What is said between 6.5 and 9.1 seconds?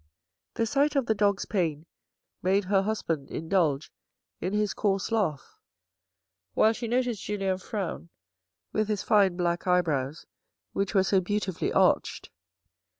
while she noticed Julien frown, with his